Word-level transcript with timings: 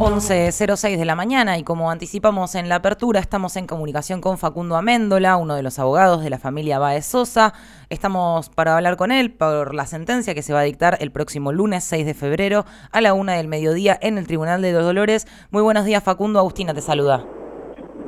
11.06 0.00 0.96
de 0.96 1.04
la 1.04 1.14
mañana 1.14 1.58
y 1.58 1.62
como 1.62 1.90
anticipamos 1.90 2.54
en 2.54 2.70
la 2.70 2.76
apertura, 2.76 3.20
estamos 3.20 3.56
en 3.56 3.66
comunicación 3.66 4.22
con 4.22 4.38
Facundo 4.38 4.76
Améndola, 4.76 5.36
uno 5.36 5.54
de 5.54 5.62
los 5.62 5.78
abogados 5.78 6.22
de 6.22 6.30
la 6.30 6.38
familia 6.38 6.78
Baez 6.78 7.04
Sosa. 7.04 7.52
Estamos 7.90 8.48
para 8.48 8.74
hablar 8.74 8.96
con 8.96 9.12
él 9.12 9.30
por 9.30 9.74
la 9.74 9.84
sentencia 9.84 10.34
que 10.34 10.40
se 10.40 10.54
va 10.54 10.60
a 10.60 10.62
dictar 10.62 10.96
el 11.00 11.10
próximo 11.10 11.52
lunes 11.52 11.84
6 11.84 12.06
de 12.06 12.14
febrero 12.14 12.64
a 12.92 13.02
la 13.02 13.12
una 13.12 13.34
del 13.34 13.46
mediodía 13.46 13.98
en 14.00 14.16
el 14.16 14.26
Tribunal 14.26 14.62
de 14.62 14.72
los 14.72 14.84
Dolores. 14.84 15.28
Muy 15.50 15.62
buenos 15.62 15.84
días 15.84 16.02
Facundo, 16.02 16.38
Agustina 16.38 16.72
te 16.72 16.80
saluda. 16.80 17.22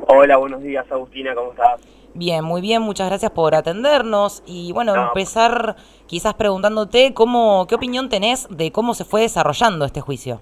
Hola, 0.09 0.39
buenos 0.39 0.63
días 0.63 0.91
Agustina, 0.91 1.35
¿cómo 1.35 1.51
estás? 1.51 1.79
Bien, 2.15 2.43
muy 2.43 2.63
bien, 2.63 2.81
muchas 2.81 3.11
gracias 3.11 3.33
por 3.33 3.55
atendernos 3.55 4.43
y 4.47 4.73
bueno, 4.73 4.95
empezar 4.95 5.77
quizás 6.07 6.33
preguntándote 6.33 7.13
cómo, 7.13 7.67
qué 7.67 7.75
opinión 7.75 8.09
tenés 8.09 8.49
de 8.49 8.73
cómo 8.73 8.95
se 8.95 9.05
fue 9.05 9.21
desarrollando 9.21 9.85
este 9.85 10.01
juicio. 10.01 10.41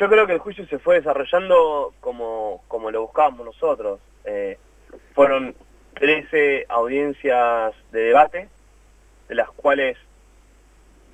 Yo 0.00 0.08
creo 0.08 0.26
que 0.26 0.32
el 0.32 0.38
juicio 0.38 0.66
se 0.66 0.78
fue 0.78 0.94
desarrollando 0.94 1.92
como, 2.00 2.62
como 2.68 2.90
lo 2.90 3.02
buscábamos 3.02 3.44
nosotros. 3.44 4.00
Eh, 4.24 4.56
fueron 5.12 5.54
13 5.92 6.64
audiencias 6.70 7.74
de 7.92 8.00
debate, 8.04 8.48
de 9.28 9.34
las 9.34 9.50
cuales 9.50 9.98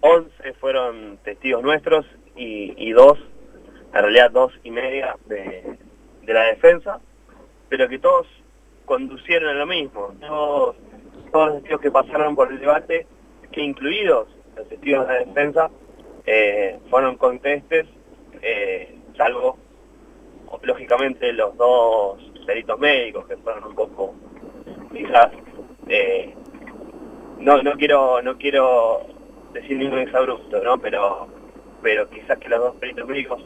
11 0.02 0.52
fueron 0.60 1.18
testigos 1.24 1.64
nuestros 1.64 2.06
y, 2.36 2.74
y 2.76 2.92
dos, 2.92 3.18
en 3.92 4.02
realidad 4.02 4.30
dos 4.30 4.52
y 4.62 4.70
media 4.70 5.16
de, 5.26 5.76
de 6.22 6.32
la 6.32 6.44
defensa, 6.44 7.00
pero 7.68 7.88
que 7.88 7.98
todos 7.98 8.28
conducieron 8.84 9.48
a 9.48 9.58
lo 9.58 9.66
mismo. 9.66 10.14
Todos, 10.20 10.76
todos 11.32 11.48
los 11.48 11.56
testigos 11.56 11.80
que 11.80 11.90
pasaron 11.90 12.36
por 12.36 12.52
el 12.52 12.60
debate, 12.60 13.08
que 13.50 13.62
incluidos 13.62 14.28
los 14.54 14.68
testigos 14.68 15.08
de 15.08 15.12
la 15.12 15.18
defensa, 15.24 15.70
eh, 16.24 16.78
fueron 16.88 17.16
contestes 17.16 17.88
eh, 18.42 18.94
salvo 19.16 19.58
lógicamente 20.62 21.32
los 21.32 21.56
dos 21.56 22.18
peritos 22.46 22.78
médicos 22.78 23.26
que 23.26 23.36
fueron 23.36 23.64
un 23.64 23.74
poco 23.74 24.14
quizás 24.92 25.30
eh, 25.88 26.34
no 27.38 27.62
no 27.62 27.72
quiero 27.72 28.22
no 28.22 28.36
quiero 28.38 29.02
decir 29.52 29.76
ningún 29.76 29.98
exabrupto 30.00 30.62
no 30.62 30.78
pero 30.78 31.28
pero 31.82 32.08
quizás 32.10 32.38
que 32.38 32.48
los 32.48 32.60
dos 32.60 32.76
peritos 32.76 33.06
médicos 33.06 33.44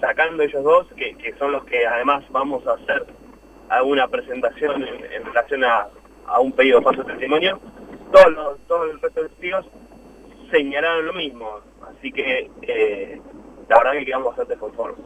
sacando 0.00 0.42
ellos 0.42 0.64
dos 0.64 0.86
que, 0.96 1.34
son 1.38 1.52
los 1.52 1.64
que 1.64 1.86
además 1.86 2.24
vamos 2.30 2.66
a 2.66 2.72
hacer 2.72 3.06
alguna 3.68 4.08
presentación 4.08 4.82
en, 4.82 5.24
relación 5.24 5.64
a, 5.64 5.88
un 6.40 6.52
pedido 6.52 6.78
de 6.78 6.84
paso 6.84 7.02
de 7.02 7.12
testimonio 7.12 7.60
todos 8.10 8.32
los 8.32 8.58
todos 8.66 8.90
el 8.90 9.00
resto 9.00 9.22
de 9.22 9.28
testigos 9.28 9.66
señalaron 10.50 11.06
lo 11.06 11.12
mismo. 11.12 11.60
Así 11.88 12.12
que 12.12 12.50
eh, 12.62 13.20
la 13.70 13.78
verdad 13.78 13.92
que 13.92 14.04
quedamos 14.04 14.26
bastante 14.26 14.56
conformes. 14.56 14.98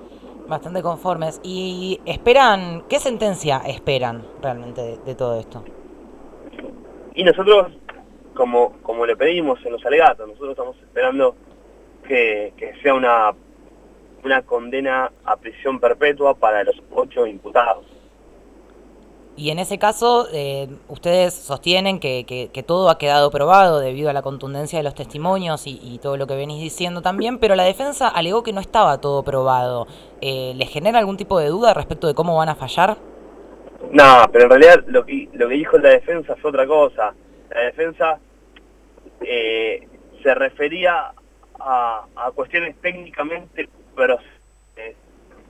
Bastante 0.49 0.83
conformes. 0.83 1.41
¿Y 1.43 2.01
esperan, 2.07 2.85
qué 2.89 2.99
sentencia 2.99 3.59
esperan 3.67 4.25
realmente 4.41 4.99
de, 5.05 5.15
todo 5.15 5.39
esto? 5.39 5.63
Y 7.15 7.25
nosotros, 7.25 7.73
como, 8.35 8.73
como 8.83 9.05
le 9.05 9.17
pedimos 9.17 9.65
en 9.67 9.73
los 9.73 9.85
alegatos, 9.85 10.27
nosotros 10.27 10.53
estamos 10.53 10.77
esperando 10.79 11.37
que, 12.09 12.55
que 12.57 12.75
sea 12.83 12.95
una, 12.95 13.33
una 14.25 14.41
condena 14.43 15.13
a 15.27 15.37
prisión 15.37 15.79
perpetua 15.79 16.35
para 16.35 16.65
los 16.65 16.83
ocho 16.95 17.27
imputados. 17.27 17.85
Y 19.37 19.51
en 19.51 19.59
ese 19.59 19.79
caso, 19.79 20.29
eh, 20.33 20.69
ustedes 20.87 21.35
sostienen 21.35 21.99
que, 21.99 22.25
que, 22.25 22.63
todo 22.63 22.89
ha 22.89 22.99
quedado 22.99 23.33
probado 23.33 23.81
debido 23.81 24.09
a 24.09 24.13
la 24.13 24.23
contundencia 24.23 24.79
de 24.79 24.85
los 24.85 24.95
testimonios 24.95 25.65
y, 25.67 25.99
todo 26.01 26.17
lo 26.17 26.27
que 26.27 26.37
venís 26.37 26.63
diciendo 26.63 27.03
también, 27.03 27.39
pero 27.39 27.57
la 27.57 27.65
defensa 27.65 28.09
alegó 28.09 28.45
que 28.45 28.53
no 28.53 28.61
estaba 28.61 29.01
todo 29.01 29.25
probado. 29.25 29.89
Eh, 30.21 30.53
¿Les 30.55 30.71
genera 30.71 31.01
algún 31.01 31.17
tipo 31.17 31.41
de 31.41 31.49
duda 31.49 31.75
respecto 31.75 32.07
de 32.07 32.15
cómo 32.15 32.37
van 32.37 32.49
a 32.49 32.55
fallar? 32.55 32.97
No, 33.91 34.29
pero 34.33 34.45
en 34.45 34.51
realidad 34.51 34.85
lo 34.87 35.05
que, 35.05 35.29
lo 35.33 35.49
que 35.49 35.55
dijo 35.55 35.79
la 35.79 35.91
defensa 35.91 36.37
fue 36.37 36.51
otra 36.51 36.67
cosa. 36.67 37.13
La 37.51 37.61
defensa 37.63 38.19
eh, 39.21 39.89
se 40.23 40.35
refería 40.35 41.13
a, 41.59 42.07
cuestiones 42.35 42.77
técnicamente 42.81 43.69
pero 43.97 44.19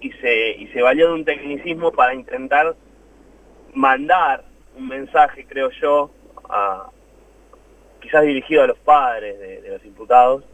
y 0.01 0.13
se, 0.13 0.51
y 0.51 0.67
se 0.69 0.83
valió 0.83 1.09
de 1.09 1.15
un 1.15 1.25
tecnicismo 1.25 1.91
para 1.91 2.15
intentar 2.15 2.77
mandar 3.75 4.45
un 4.77 4.89
mensaje, 4.89 5.47
creo 5.47 5.71
yo, 5.71 6.11
a, 6.49 6.89
quizás 8.01 8.23
dirigido 8.23 8.63
a 8.63 8.67
los 8.67 8.79
padres 8.79 9.39
de, 9.39 9.69
los 9.69 9.85
imputados, 9.85 10.45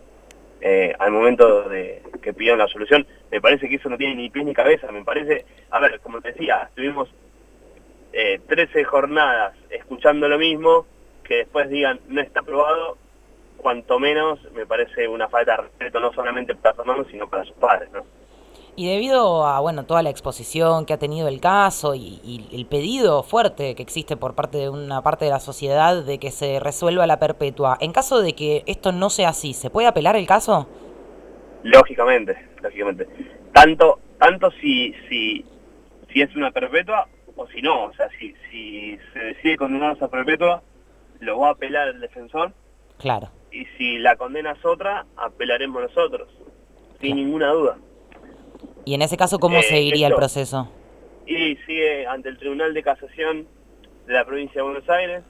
eh, 0.61 0.95
al 0.99 1.11
momento 1.11 1.69
de 1.69 2.03
que 2.23 2.33
pidieron 2.33 2.59
la 2.59 2.69
solución. 2.69 3.07
Me 3.31 3.41
parece 3.41 3.69
que 3.69 3.77
eso 3.77 3.89
no 3.89 3.97
tiene 3.97 4.15
ni 4.15 4.31
pies 4.31 4.45
ni 4.45 4.55
cabeza, 4.55 4.91
me 4.93 5.05
parece, 5.05 5.45
a 5.71 5.81
ver, 5.81 6.01
como 6.01 6.21
te 6.21 6.33
decía, 6.33 6.65
estuvimos 6.69 7.09
eh, 8.13 8.41
13 8.47 8.85
jornadas 8.85 9.55
escuchando 9.71 10.29
lo 10.29 10.39
mismo, 10.39 10.87
que 11.25 11.37
después 11.37 11.69
digan 11.71 12.01
no 12.09 12.21
está 12.21 12.41
aprobado, 12.41 12.99
cuanto 13.57 13.99
menos 13.99 14.41
me 14.53 14.67
parece 14.67 15.07
una 15.07 15.29
falta 15.29 15.53
de 15.53 15.63
respeto 15.63 16.01
no 16.01 16.13
solamente 16.13 16.55
para 16.55 16.77
hermanos, 16.79 17.07
sino 17.11 17.29
para 17.29 17.45
sus 17.45 17.55
padres. 17.57 17.89
Y 18.77 18.89
debido 18.89 19.47
a 19.47 19.61
bueno 19.61 19.85
toda 19.85 20.03
la 20.03 20.11
exposición 20.11 20.87
que 20.87 20.95
ha 20.95 20.99
tenido 20.99 21.29
el 21.29 21.41
caso 21.41 21.95
y, 21.95 22.49
el 22.53 22.67
pedido 22.67 23.23
fuerte 23.23 23.75
que 23.75 23.83
existe 23.83 24.17
por 24.17 24.35
parte 24.35 24.59
de 24.59 24.69
una 24.69 25.03
parte 25.03 25.25
de 25.25 25.31
la 25.31 25.41
sociedad 25.41 26.03
de 26.03 26.19
que 26.19 26.31
se 26.31 26.61
resuelva 26.61 27.07
la 27.07 27.19
perpetua, 27.19 27.77
en 27.81 27.93
caso 27.93 28.23
de 28.23 28.35
que 28.35 28.63
esto 28.67 28.93
no 28.93 29.11
sea 29.11 29.31
así, 29.31 29.53
¿se 29.53 29.71
puede 29.71 29.89
apelar 29.89 30.17
el 30.17 30.27
caso? 30.27 30.69
Lógicamente, 31.63 32.37
lógicamente. 32.63 33.07
Tanto, 33.53 33.99
tanto 34.19 34.51
si, 34.53 34.95
si, 35.09 35.45
si 36.13 36.23
es 36.23 36.35
una 36.37 36.51
perpetua 36.51 37.07
o 37.37 37.47
si 37.49 37.61
no, 37.61 37.85
o 37.85 37.93
sea, 37.95 38.09
si, 38.19 38.35
si 38.51 38.99
se 39.13 39.19
decide 39.19 39.57
condenar 39.57 39.97
a 40.01 40.09
perpetua, 40.09 40.63
lo 41.21 41.39
va 41.39 41.49
a 41.49 41.53
apelar 41.53 41.89
el 41.89 42.01
defensor. 42.01 42.53
Claro. 42.99 43.31
Y 43.51 43.65
si 43.77 43.99
la 43.99 44.17
condena 44.17 44.53
es 44.53 44.65
otra, 44.65 45.07
apelaremos 45.17 45.83
nosotros, 45.83 46.29
sin 47.01 47.17
ninguna 47.17 47.49
duda. 47.49 47.79
¿Y 48.85 48.95
en 48.95 49.03
ese 49.03 49.17
caso 49.17 49.39
cómo 49.39 49.59
eh, 49.59 49.63
seguiría 49.63 50.09
el 50.09 50.15
proceso? 50.15 50.71
Y 51.27 51.57
sigue 51.67 52.07
ante 52.07 52.29
el 52.29 52.39
Tribunal 52.39 52.75
de 52.75 52.83
Casación 52.83 53.47
de 54.07 54.13
la 54.13 54.25
provincia 54.25 54.61
de 54.61 54.63
Buenos 54.63 54.89
Aires. 54.89 55.23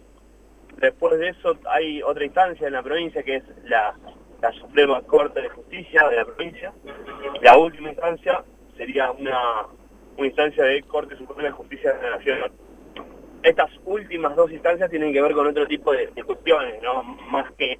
Después 0.78 1.18
de 1.18 1.28
eso 1.28 1.56
hay 1.68 2.02
otra 2.02 2.24
instancia 2.24 2.66
en 2.66 2.72
la 2.72 2.82
provincia 2.82 3.22
que 3.22 3.36
es 3.36 3.44
la, 3.64 3.94
la 4.40 4.52
Suprema 4.52 5.02
Corte 5.02 5.42
de 5.42 5.48
Justicia 5.48 6.08
de 6.08 6.16
la 6.16 6.24
provincia. 6.24 6.72
La 7.42 7.58
última 7.58 7.90
instancia 7.90 8.44
sería 8.76 9.10
una, 9.10 9.66
una 10.16 10.26
instancia 10.26 10.64
de 10.64 10.82
Corte 10.82 11.16
Suprema 11.16 11.42
de 11.42 11.50
Justicia 11.50 11.92
de 11.92 12.02
la 12.02 12.16
Nación. 12.16 12.52
Estas 13.42 13.70
últimas 13.84 14.36
dos 14.36 14.50
instancias 14.52 14.90
tienen 14.90 15.12
que 15.12 15.22
ver 15.22 15.32
con 15.32 15.46
otro 15.46 15.66
tipo 15.66 15.92
de, 15.92 16.08
cuestiones, 16.24 16.80
¿no? 16.82 17.02
Más 17.02 17.50
que, 17.52 17.78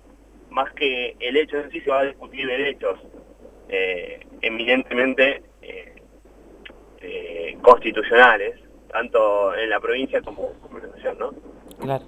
más 0.50 0.72
que 0.72 1.16
el 1.20 1.36
hecho 1.36 1.58
en 1.58 1.70
sí 1.70 1.80
se 1.80 1.90
va 1.90 2.00
a 2.00 2.04
discutir 2.04 2.46
derechos. 2.46 2.98
Eh, 3.68 4.26
eminentemente 4.42 5.42
constitucionales, 7.70 8.60
tanto 8.90 9.54
en 9.54 9.70
la 9.70 9.80
provincia 9.80 10.20
como 10.22 10.50
en 10.76 10.82
la 10.82 10.96
nación, 10.96 11.18
¿no? 11.18 11.30
Claro. 11.80 12.04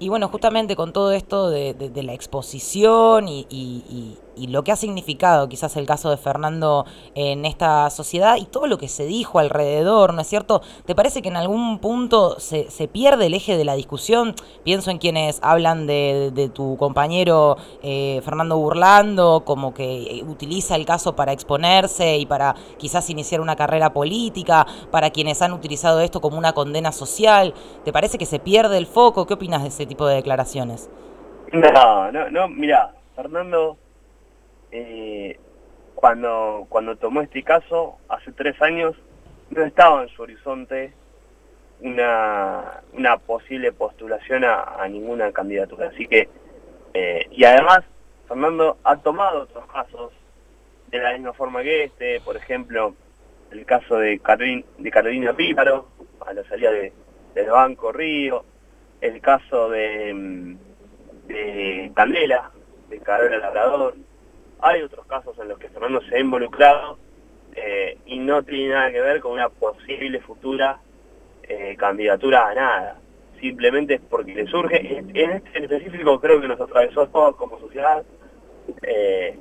Y 0.00 0.08
bueno, 0.08 0.28
justamente 0.28 0.76
con 0.76 0.92
todo 0.92 1.12
esto 1.12 1.50
de, 1.50 1.74
la 2.02 2.14
exposición 2.14 3.26
y, 3.28 4.16
lo 4.46 4.64
que 4.64 4.72
ha 4.72 4.76
significado 4.76 5.48
quizás 5.48 5.76
el 5.76 5.86
caso 5.86 6.10
de 6.10 6.16
Fernando 6.16 6.86
en 7.14 7.44
esta 7.44 7.90
sociedad 7.90 8.36
y 8.36 8.44
todo 8.44 8.66
lo 8.66 8.78
que 8.78 8.88
se 8.88 9.04
dijo 9.04 9.38
alrededor, 9.38 10.14
¿no 10.14 10.20
es 10.20 10.26
cierto? 10.28 10.62
¿Te 10.86 10.94
parece 10.94 11.20
que 11.22 11.28
en 11.28 11.36
algún 11.36 11.78
punto 11.80 12.40
se, 12.40 12.70
se 12.70 12.88
pierde 12.88 13.26
el 13.26 13.34
eje 13.34 13.56
de 13.56 13.64
la 13.64 13.74
discusión? 13.74 14.34
Pienso 14.64 14.90
en 14.90 14.98
quienes 14.98 15.40
hablan 15.42 15.86
de, 15.86 16.50
tu 16.54 16.76
compañero 16.76 17.56
eh, 17.82 18.20
Fernando 18.24 18.56
Burlando, 18.56 19.42
como 19.44 19.74
que 19.74 20.22
utiliza 20.26 20.76
el 20.76 20.86
caso 20.86 21.16
para 21.16 21.32
exponerse 21.32 22.16
y 22.16 22.26
para 22.26 22.54
quizás 22.78 23.10
iniciar 23.10 23.40
una 23.40 23.56
carrera 23.56 23.92
política, 23.92 24.66
para 24.90 25.10
quienes 25.10 25.42
han 25.42 25.52
utilizado 25.52 26.00
esto 26.00 26.20
como 26.20 26.38
una 26.38 26.52
condena 26.52 26.92
social. 26.92 27.54
¿Te 27.84 27.92
parece 27.92 28.18
que 28.18 28.26
se 28.26 28.38
pierde 28.38 28.78
el 28.78 28.86
foco? 28.86 29.26
¿Qué 29.26 29.34
opinas 29.34 29.62
de 29.62 29.68
ese 29.68 29.86
tipo 29.86 30.06
de 30.06 30.16
declaraciones? 30.16 30.90
No, 31.52 32.12
no, 32.12 32.30
no, 32.30 32.48
mira, 32.48 32.94
Fernando, 33.16 33.78
eh, 34.70 35.38
cuando, 35.94 36.66
cuando 36.68 36.96
tomó 36.96 37.22
este 37.22 37.42
caso, 37.42 37.98
hace 38.08 38.32
tres 38.32 38.60
años, 38.62 38.94
no 39.50 39.64
estaba 39.64 40.02
en 40.02 40.08
su 40.10 40.22
horizonte 40.22 40.92
una, 41.80 42.82
una 42.92 43.16
posible 43.18 43.72
postulación 43.72 44.44
a, 44.44 44.86
ninguna 44.88 45.32
candidatura. 45.32 45.88
Así 45.88 46.06
que, 46.06 46.28
eh, 46.94 47.26
y 47.30 47.44
además, 47.44 47.80
Fernando 48.26 48.78
ha 48.84 48.96
tomado 48.96 49.42
otros 49.42 49.66
casos 49.72 50.12
de 50.90 50.98
la 50.98 51.12
misma 51.12 51.32
forma 51.32 51.62
que 51.62 51.84
este, 51.84 52.20
por 52.20 52.36
ejemplo, 52.36 52.94
el 53.50 53.64
caso 53.64 53.96
de, 53.96 54.20
Carolina 54.20 55.32
Píparo, 55.32 55.88
a 56.26 56.32
la 56.32 56.44
salida 56.44 56.70
de, 56.70 56.92
del 57.34 57.50
Banco 57.50 57.92
Río, 57.92 58.44
el 59.00 59.20
caso 59.20 59.70
de, 59.70 60.56
de 61.26 61.92
Candela, 61.94 62.50
de 62.88 62.98
Cabrera 63.00 63.38
Labrador. 63.38 63.94
Hay 64.60 64.82
otros 64.82 65.06
casos 65.06 65.38
en 65.38 65.48
los 65.48 65.58
que 65.58 65.68
Fernando 65.68 66.00
se 66.02 66.16
ha 66.16 66.20
involucrado 66.20 66.98
eh, 67.54 67.98
y 68.06 68.18
no 68.18 68.42
tiene 68.42 68.74
nada 68.74 68.90
que 68.90 69.00
ver 69.00 69.20
con 69.20 69.32
una 69.32 69.48
posible 69.48 70.20
futura 70.20 70.80
eh, 71.44 71.76
candidatura 71.78 72.48
a 72.48 72.54
nada. 72.54 73.00
Simplemente 73.40 73.94
es 73.94 74.00
porque 74.00 74.34
le 74.34 74.46
surge, 74.46 74.98
en 74.98 75.30
este 75.30 75.62
específico 75.62 76.20
creo 76.20 76.40
que 76.40 76.48
nos 76.48 76.60
atravesó 76.60 77.06
todos 77.08 77.36
como 77.36 77.58
sociedad. 77.60 78.04
Eh, 78.82 79.38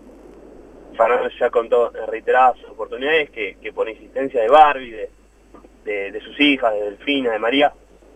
Fernando 0.96 1.30
ya 1.40 1.50
contó 1.50 1.96
en 1.96 2.08
reiteradas 2.08 2.58
oportunidades 2.69 3.31
que, 3.31 3.72
por 3.74 3.90
insistencia 3.90 4.42
de 4.42 4.50
Barbie, 4.50 5.10
de, 5.84 6.22
sus 6.22 6.40
hijas, 6.40 6.74
de 6.74 6.81
Delfina, 6.81 7.31
de 7.31 7.40
María, 7.40 7.74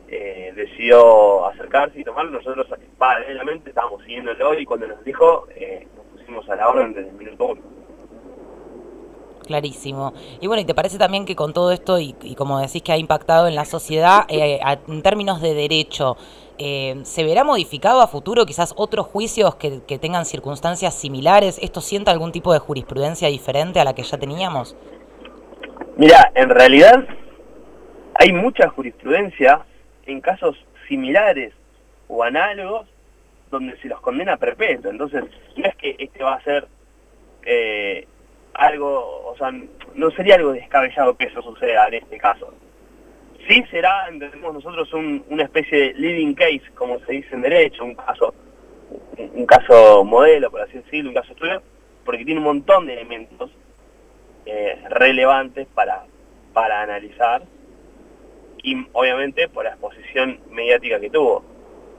decidió 0.08 1.46
acercarse 1.48 2.00
y 2.00 2.04
tomarlo. 2.04 2.32
Nosotros 2.32 2.68
paralelamente 2.98 3.70
estábamos 3.70 4.04
siguiéndolo 4.04 4.60
y 4.60 4.66
cuando 4.66 4.88
nos 4.88 5.04
dijo, 5.04 5.48
pusimos 6.32 6.50
a 6.50 6.56
la 6.56 6.70
orden 6.70 6.94
desde 6.94 7.10
el 7.10 7.16
minuto 7.16 7.46
uno. 7.48 7.62
Clarísimo. 9.46 10.14
Y 10.40 10.48
bueno, 10.48 10.62
¿y 10.62 10.66
te 10.66 10.74
parece 10.74 10.98
también 10.98 11.26
que 11.26 11.36
con 11.36 11.52
todo 11.52 11.72
esto, 11.72 12.00
y, 12.00 12.14
como 12.38 12.60
decís 12.60 12.82
que 12.84 12.92
ha 12.92 12.98
impactado 12.98 13.48
en 13.48 13.56
la 13.56 13.66
sociedad, 13.66 14.26
eh, 14.30 14.60
en 14.88 15.02
términos 15.02 15.42
de 15.42 15.54
derecho, 15.54 16.16
¿se 16.58 17.24
verá 17.24 17.44
modificado 17.44 18.02
a 18.02 18.08
futuro 18.08 18.46
quizás 18.46 18.74
otros 18.78 19.08
juicios 19.08 19.56
que, 19.56 19.82
que, 19.86 19.98
tengan 19.98 20.26
circunstancias 20.26 20.94
similares? 20.94 21.58
¿Esto 21.62 21.82
sienta 21.82 22.12
algún 22.12 22.32
tipo 22.32 22.54
de 22.54 22.60
jurisprudencia 22.60 23.28
diferente 23.30 23.80
a 23.80 23.84
la 23.84 23.96
que 23.96 24.04
ya 24.04 24.18
teníamos? 24.18 24.76
Mira, 25.98 26.32
en 26.36 26.50
realidad 26.50 27.04
hay 28.14 28.32
mucha 28.32 28.70
jurisprudencia 28.70 29.66
en 30.06 30.22
casos 30.22 30.56
similares 30.88 31.52
o 32.08 32.24
análogos 32.24 32.88
donde 33.52 33.78
se 33.78 33.88
los 33.88 34.02
condena 34.02 34.34
a 34.34 34.38
perpetuo. 34.38 34.90
Entonces, 34.90 35.24
no 35.56 35.66
es 35.66 35.76
que 35.76 35.96
este 36.00 36.24
va 36.24 36.36
a 36.36 36.44
ser 36.44 36.68
eh, 37.44 38.08
algo, 38.54 39.26
o 39.26 39.36
sea, 39.38 39.54
no 39.96 40.12
sería 40.12 40.36
algo 40.36 40.54
descabellado 40.54 41.16
que 41.16 41.26
eso 41.26 41.42
suceda 41.42 41.88
en 41.88 41.96
este 41.96 42.18
caso. 42.18 42.54
Sí 43.48 43.64
será, 43.70 44.08
entendemos 44.08 44.54
nosotros, 44.54 44.92
una 44.94 45.44
especie 45.44 45.78
de 45.78 45.94
living 45.94 46.34
case, 46.34 46.64
como 46.76 47.00
se 47.00 47.14
dice 47.14 47.36
en 47.36 47.42
derecho, 47.42 47.84
un 47.84 47.96
caso 47.96 48.34
un 49.18 49.46
caso 49.46 50.04
modelo, 50.04 50.52
por 50.52 50.62
así 50.62 50.74
decirlo, 50.74 51.10
un 51.10 51.16
caso 51.16 51.32
estudio, 51.32 51.62
porque 52.06 52.26
tiene 52.26 52.40
un 52.40 52.46
montón 52.46 52.86
de 52.86 52.94
elementos 52.94 53.52
eh, 54.46 54.82
relevantes 54.90 55.68
para, 55.74 56.04
para 56.54 56.82
analizar 56.82 57.44
y 58.64 58.86
obviamente 58.94 59.48
por 59.48 59.64
la 59.64 59.72
exposición 59.72 60.40
mediática 60.50 61.00
que 61.00 61.10
tuvo. 61.10 61.44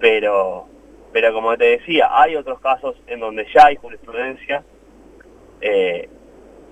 Pero, 0.01 0.67
pero 1.13 1.33
como 1.33 1.57
te 1.57 1.65
decía, 1.65 2.09
hay 2.11 2.37
otros 2.37 2.61
casos 2.61 2.97
en 3.07 3.21
donde 3.21 3.47
ya 3.55 3.67
hay 3.67 3.77
jurisprudencia 3.77 4.65
eh, 5.61 6.09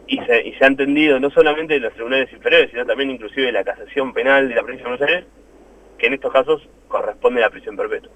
y, 0.06 0.18
se, 0.18 0.48
y 0.48 0.54
se 0.54 0.64
ha 0.64 0.68
entendido 0.68 1.20
no 1.20 1.30
solamente 1.30 1.74
de 1.74 1.80
los 1.80 1.92
tribunales 1.92 2.32
inferiores, 2.32 2.70
sino 2.70 2.86
también 2.86 3.10
inclusive 3.10 3.46
de 3.46 3.52
la 3.52 3.64
casación 3.64 4.12
penal 4.12 4.48
de 4.48 4.54
la 4.54 4.62
provincia 4.62 4.84
de 4.84 4.96
Buenos 4.96 5.08
Aires, 5.08 5.26
que 5.98 6.06
en 6.06 6.14
estos 6.14 6.32
casos 6.32 6.68
corresponde 6.88 7.40
a 7.42 7.46
la 7.46 7.50
prisión 7.50 7.76
perpetua. 7.76 8.10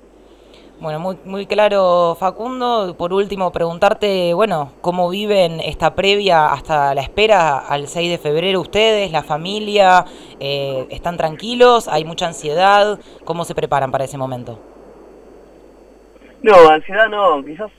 Bueno, 0.80 0.98
muy, 0.98 1.16
muy 1.24 1.46
claro, 1.46 2.16
Facundo. 2.18 2.96
Por 2.98 3.12
último, 3.12 3.52
preguntarte, 3.52 4.34
bueno, 4.34 4.72
¿cómo 4.80 5.08
viven 5.08 5.60
esta 5.60 5.94
previa 5.94 6.52
hasta 6.52 6.94
la 6.94 7.00
espera 7.00 7.58
al 7.58 7.86
6 7.86 8.10
de 8.10 8.18
febrero 8.18 8.60
ustedes, 8.60 9.12
la 9.12 9.22
familia? 9.22 10.04
Eh, 10.40 10.86
¿Están 10.90 11.16
tranquilos? 11.16 11.86
¿Hay 11.86 12.04
mucha 12.04 12.26
ansiedad? 12.26 12.98
¿Cómo 13.24 13.44
se 13.44 13.54
preparan 13.54 13.92
para 13.92 14.04
ese 14.04 14.18
momento? 14.18 14.73
No, 16.44 16.68
ansiedad 16.68 17.08
no. 17.08 17.42
Quizás 17.42 17.70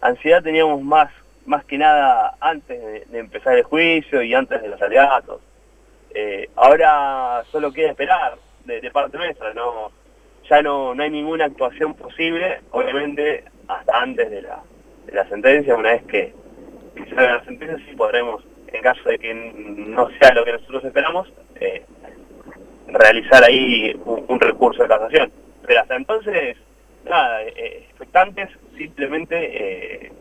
ansiedad 0.00 0.42
teníamos 0.42 0.80
más 0.80 1.10
más 1.44 1.64
que 1.66 1.76
nada 1.76 2.34
antes 2.40 3.10
de, 3.10 3.18
empezar 3.18 3.58
el 3.58 3.64
juicio 3.64 4.22
y 4.22 4.32
antes 4.32 4.62
de 4.62 4.68
los 4.68 4.80
alegatos. 4.80 5.42
Eh, 6.14 6.48
ahora 6.56 7.42
solo 7.50 7.72
queda 7.72 7.90
esperar 7.90 8.38
de, 8.64 8.90
parte 8.90 9.18
nuestra, 9.18 9.52
no 9.52 9.90
ya 10.48 10.62
no, 10.62 10.94
no 10.94 11.02
hay 11.02 11.10
ninguna 11.10 11.44
actuación 11.44 11.92
posible, 11.94 12.60
obviamente 12.70 13.44
hasta 13.68 14.00
antes 14.00 14.30
de 14.30 14.42
la, 14.42 14.60
de 15.06 15.12
la 15.12 15.28
sentencia, 15.28 15.76
una 15.76 15.92
vez 15.92 16.02
que, 16.04 16.32
que 16.94 17.06
salga 17.10 17.36
la 17.36 17.44
sentencia 17.44 17.78
sí 17.86 17.96
podremos, 17.96 18.42
en 18.68 18.82
caso 18.82 19.08
de 19.10 19.18
que 19.18 19.34
no 19.34 20.08
sea 20.18 20.32
lo 20.34 20.44
que 20.44 20.52
nosotros 20.52 20.84
esperamos, 20.84 21.32
eh, 21.56 21.84
realizar 22.88 23.44
ahí 23.44 23.94
un, 24.04 24.40
recurso 24.40 24.82
de 24.82 24.88
casación. 24.88 25.32
Pero 25.66 25.80
hasta 25.80 25.96
entonces, 25.96 26.56
nada, 27.04 27.42
eh, 27.42 27.84
expectantes 27.88 28.48
simplemente 28.76 30.04
eh, 30.04 30.12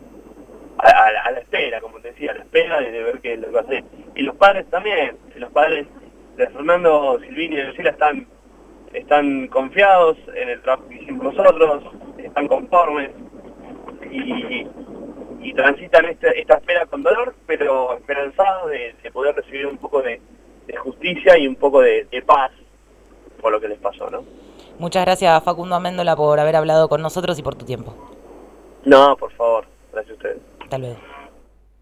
a, 0.77 1.31
la 1.31 1.39
espera, 1.39 1.81
como 1.81 1.99
te 1.99 2.09
decía, 2.09 2.31
a 2.31 2.35
la 2.35 2.41
espera 2.41 2.79
de, 2.79 2.91
ver 3.03 3.19
qué 3.19 3.33
es 3.33 3.39
lo 3.39 3.47
que 3.47 3.53
va 3.53 3.59
a 3.59 3.63
hacer. 3.63 3.83
Y 4.15 4.23
los 4.23 4.35
padres 4.35 4.69
también, 4.69 5.17
los 5.35 5.51
padres 5.51 5.87
de 6.37 6.47
Fernando 6.47 7.19
Silvini 7.19 7.57
y 7.57 7.63
Lucila 7.63 7.89
están 7.89 8.27
están 8.93 9.47
confiados 9.47 10.17
en 10.35 10.49
el 10.49 10.61
trabajo 10.61 10.87
que 10.89 10.95
hicimos 10.95 11.35
nosotros, 11.35 11.83
están 12.17 12.47
conformes 12.47 13.11
y, 14.11 14.67
transitan 15.53 16.05
esta 16.05 16.29
espera 16.29 16.85
con 16.85 17.03
dolor, 17.03 17.35
pero 17.45 17.97
esperanzados 17.97 18.69
de, 18.69 19.11
poder 19.11 19.35
recibir 19.35 19.67
un 19.67 19.77
poco 19.77 20.01
de, 20.01 20.21
justicia 20.77 21.37
y 21.37 21.47
un 21.47 21.55
poco 21.55 21.81
de, 21.81 22.23
paz 22.25 22.51
por 23.41 23.51
lo 23.51 23.59
que 23.59 23.67
les 23.67 23.79
pasó, 23.79 24.09
¿no? 24.09 24.23
Muchas 24.79 25.03
gracias 25.05 25.43
Facundo 25.43 25.75
Améndola 25.75 26.15
por 26.15 26.39
haber 26.39 26.55
hablado 26.55 26.87
con 26.87 27.01
nosotros 27.01 27.37
y 27.37 27.43
por 27.43 27.55
tu 27.55 27.65
tiempo. 27.65 27.93
No, 28.85 29.15
por 29.17 29.31
favor, 29.33 29.65
gracias 29.91 30.11
a 30.11 30.15
ustedes. 30.15 30.37
Hasta 30.61 30.77
luego. 30.77 30.97